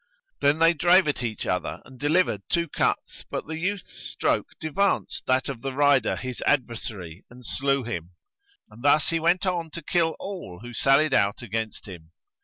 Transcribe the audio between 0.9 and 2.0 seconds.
at each other and